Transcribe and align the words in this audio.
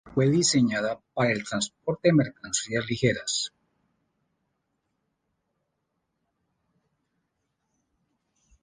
Fue 0.15 0.27
diseñada 0.31 0.99
para 1.13 1.31
el 1.31 1.43
transporte 1.43 2.07
de 2.07 2.13
mercancías 2.15 2.87
ligeras. 2.89 3.53